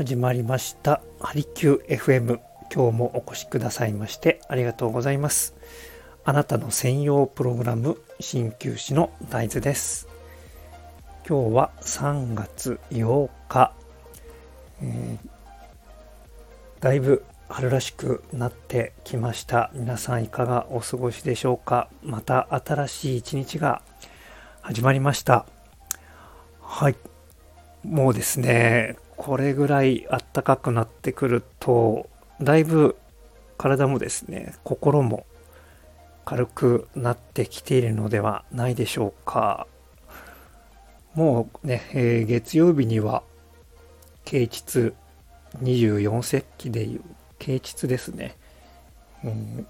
[0.00, 1.02] 始まりました。
[1.20, 2.40] ハリキュー FM
[2.74, 5.54] 今日もお越しくださいましてありがとうございます。
[6.24, 10.08] あなたの専用プログラム鍼灸師の大豆です。
[11.28, 13.74] 今日は3月8日、
[14.80, 19.70] えー、だいぶ春らしくなってきました。
[19.74, 21.90] 皆さんいかがお過ごしでしょうか。
[22.02, 23.82] また新しい一日が
[24.62, 25.44] 始まりました。
[26.62, 26.96] はい。
[27.84, 32.08] もうですねこれぐらい暖かくなってくると
[32.40, 32.96] だいぶ
[33.58, 35.26] 体もですね心も
[36.24, 39.66] 軽くなってきているのではないでしょうか。
[41.12, 43.22] もうね、えー、月曜日には
[44.24, 44.94] 啓蟄
[45.62, 47.02] 24節気でいう
[47.38, 48.38] 啓蟄ですね、
[49.22, 49.66] うん、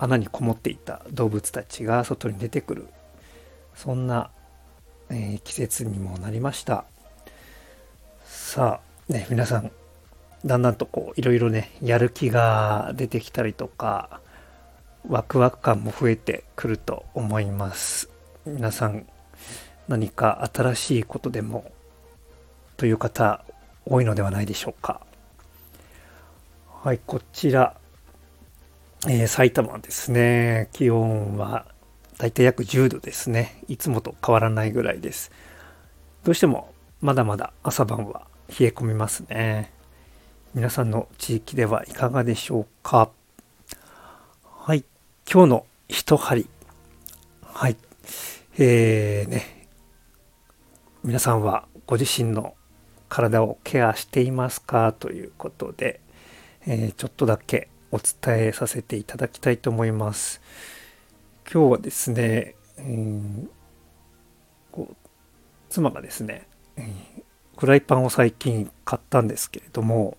[0.00, 2.88] 穴にこもっていた動物たちが外に出てくる。
[3.76, 4.32] そんな、
[5.10, 6.86] えー、季節にもなりました。
[8.26, 9.70] さあ、ね、皆さん、
[10.44, 14.20] だんだんとこう、いろいろね、やる気が出てきたりとか、
[15.08, 18.10] ワクワク感も増えてくると思います。
[18.44, 19.06] 皆さん、
[19.86, 21.70] 何か新しいことでも、
[22.76, 23.44] という方、
[23.84, 25.00] 多いのではないでしょうか。
[26.82, 27.76] はい、こちら、
[29.08, 30.68] えー、埼玉ですね。
[30.72, 31.66] 気温は
[32.18, 33.62] だいたい約10度ですね。
[33.68, 35.30] いつもと変わらないぐらいです。
[36.24, 39.70] どうしてもまだまだ朝晩は冷え込みますね。
[40.54, 43.10] 皆さんの地域ではいかがでしょうか？
[44.42, 44.82] はい。
[45.30, 46.48] 今日の一針。
[47.42, 47.76] はい。
[48.58, 49.68] えー、ね。
[51.04, 52.54] 皆さんはご自身の
[53.10, 54.92] 体をケアしていますか？
[54.92, 56.00] ということで、
[56.66, 60.40] えー、ちょっとだけお伝えさせていただきたいと思います。
[61.52, 63.48] 今日はですね、えー、
[64.72, 64.96] こう
[65.68, 66.48] 妻がですね、
[67.56, 70.16] フライパンを最近買ったんですけれども、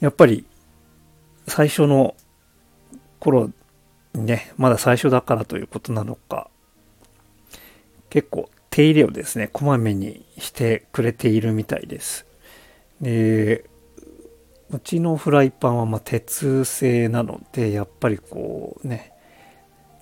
[0.00, 0.44] やっぱり
[1.46, 2.14] 最初の
[3.18, 3.50] 頃
[4.14, 6.50] にね、まだ最初だからということなのか、
[8.10, 12.26] 結構手入れをですね、こまめにしてくれているみたいです。
[13.00, 13.64] で、
[14.70, 19.12] うちのフライパンはま鉄製なので、やっぱりこうね、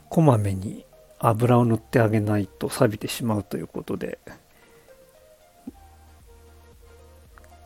[0.09, 0.85] こまめに
[1.19, 4.19] 油を塗ってあげないと錆びてしまうということで、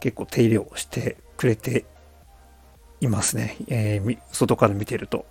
[0.00, 1.84] 結構手入れをしてくれて
[3.00, 3.56] いますね。
[3.68, 5.26] えー、外から見てると。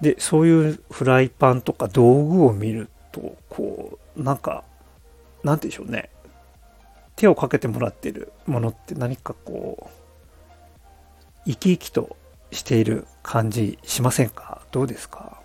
[0.00, 4.64] で、そういうフライパンとか道具を見ると、こう、なんか、
[5.42, 6.10] なんて言うんでしょうね。
[7.16, 9.90] 手をかけてもらってるものって何かこう、
[11.44, 12.16] 生き生きと
[12.52, 14.62] している感じしませんか？
[14.70, 15.40] どうですか？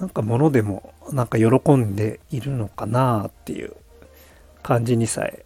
[0.00, 3.74] なんか物でもなんか喜んでいるのかなっていう
[4.64, 5.44] 感じにさえ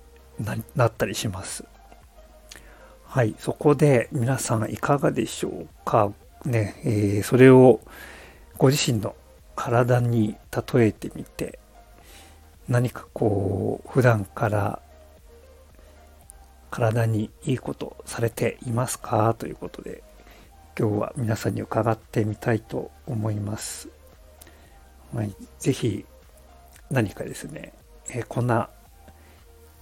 [0.75, 1.65] なったりします。
[3.10, 6.12] はい、そこで皆さんいかがでしょうか？
[6.44, 7.80] ね、えー、それを
[8.58, 9.16] ご自身の
[9.56, 10.36] 体に
[10.74, 11.58] 例えてみて
[12.69, 14.82] 何かこう普段から
[16.70, 19.34] 体にいいことされていますか？
[19.38, 20.02] ということで
[20.78, 23.88] 今日は皆さんに伺ってみたいと思います。
[25.14, 26.04] はい、ぜひ
[26.90, 27.72] 何かですね、
[28.10, 28.69] えー、こんな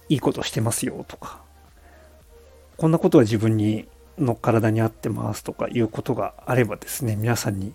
[0.07, 1.41] いいことしてますよとか
[2.77, 3.87] こんなことは自分に
[4.19, 7.73] の体に合ってますとかいうことがあればですね、皆さんに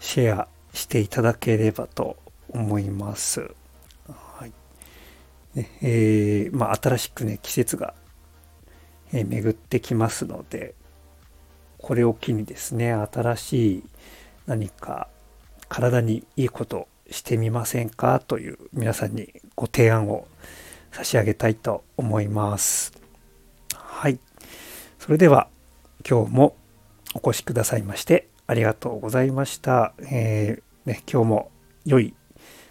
[0.00, 2.16] シェアしていただければと
[2.48, 3.50] 思います。
[4.08, 4.52] はい。
[5.54, 7.94] ね、えー、まあ、新しくね、季節が、
[9.12, 10.74] え、巡ってきますので、
[11.78, 13.84] これを機にですね、新しい
[14.46, 15.08] 何か
[15.68, 20.26] 体にいいことしてみませんかという皆さんにご提案を
[20.92, 22.92] 差し上げたいと思います。
[23.74, 24.18] はい。
[25.02, 25.48] それでは
[26.08, 26.56] 今日も
[27.12, 29.94] お越しくださいましてありがとうございました。
[29.98, 31.50] えー、ね、今日も
[31.84, 32.14] 良い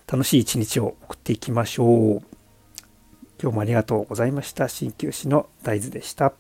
[0.08, 2.22] 楽しい一日を送っていきましょう。
[3.42, 4.70] 今日もありがとうございました。
[4.70, 6.32] 鍼灸師の大豆でした。